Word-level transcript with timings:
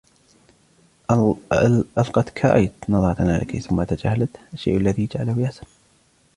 ألقت 1.97 2.29
كايت 2.29 2.71
نظرة 2.89 3.21
على 3.33 3.45
كريس 3.45 3.67
ثم 3.67 3.83
تجاهلته، 3.83 4.39
الشيء 4.53 4.77
الذي 4.77 5.05
جعله 5.05 5.41
يحزن. 5.41 5.67